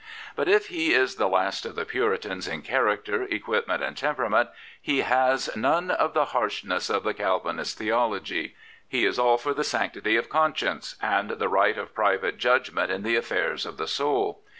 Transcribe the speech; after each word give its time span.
But 0.35 0.47
if 0.49 0.69
he 0.69 0.95
is 0.95 1.17
the 1.17 1.29
last 1.29 1.63
of 1.63 1.75
the 1.75 1.85
Puritans 1.85 2.47
in 2.47 2.63
character, 2.63 3.21
equipment, 3.29 3.83
and 3.83 3.95
temperament, 3.95 4.49
he 4.81 5.01
has 5.01 5.55
none 5.55 5.91
of 5.91 6.15
the 6.15 6.25
harshness 6.33 6.89
of 6.89 7.03
the 7.03 7.13
Calvinist 7.13 7.77
theology. 7.77 8.55
He 8.87 9.05
is 9.05 9.19
all 9.19 9.37
for 9.37 9.53
the 9.53 9.63
sanctity 9.63 10.15
of 10.15 10.27
conscience 10.27 10.95
and 11.03 11.29
the 11.29 11.49
right 11.49 11.77
of 11.77 11.93
private 11.93 12.39
judg 12.39 12.71
ment 12.73 12.89
in 12.89 13.03
the 13.03 13.15
affairs 13.15 13.63
of 13.63 13.77
the 13.77 13.87
soul. 13.87 14.41